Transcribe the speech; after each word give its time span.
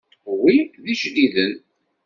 Wi 0.41 0.57
d 0.83 0.85
ijdiden. 0.93 1.53